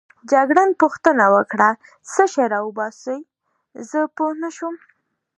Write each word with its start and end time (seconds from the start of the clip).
جګړن 0.31 0.69
پوښتنه 0.81 1.25
وکړه: 1.35 1.69
څه 2.11 2.23
شی 2.31 2.45
راوباسې؟ 2.53 3.17
زه 3.89 3.99
پوه 4.15 4.33
نه 4.41 4.49
شوم. 4.55 4.75